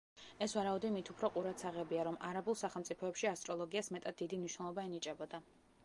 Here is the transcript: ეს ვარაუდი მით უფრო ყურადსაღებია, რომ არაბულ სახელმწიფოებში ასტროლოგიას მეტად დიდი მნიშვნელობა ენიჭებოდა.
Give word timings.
ეს 0.43 0.53
ვარაუდი 0.57 0.89
მით 0.95 1.11
უფრო 1.13 1.29
ყურადსაღებია, 1.35 2.05
რომ 2.09 2.17
არაბულ 2.29 2.57
სახელმწიფოებში 2.63 3.31
ასტროლოგიას 3.35 3.95
მეტად 3.99 4.19
დიდი 4.23 4.43
მნიშვნელობა 4.45 4.89
ენიჭებოდა. 4.91 5.49